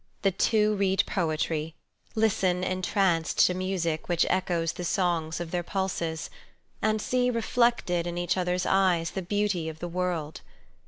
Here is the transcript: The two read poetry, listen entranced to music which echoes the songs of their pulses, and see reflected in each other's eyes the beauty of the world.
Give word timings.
The 0.23 0.31
two 0.31 0.75
read 0.75 1.03
poetry, 1.05 1.75
listen 2.15 2.63
entranced 2.63 3.37
to 3.45 3.53
music 3.53 4.09
which 4.09 4.25
echoes 4.31 4.71
the 4.71 4.83
songs 4.83 5.39
of 5.39 5.51
their 5.51 5.61
pulses, 5.61 6.31
and 6.81 6.99
see 6.99 7.29
reflected 7.29 8.07
in 8.07 8.17
each 8.17 8.35
other's 8.35 8.65
eyes 8.65 9.11
the 9.11 9.21
beauty 9.21 9.69
of 9.69 9.77
the 9.77 9.87
world. 9.87 10.41